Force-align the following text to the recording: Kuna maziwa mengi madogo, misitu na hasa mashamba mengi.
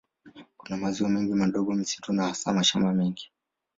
Kuna 0.57 0.77
maziwa 0.77 1.09
mengi 1.09 1.33
madogo, 1.33 1.73
misitu 1.75 2.13
na 2.13 2.23
hasa 2.27 2.53
mashamba 2.53 2.93
mengi. 2.93 3.31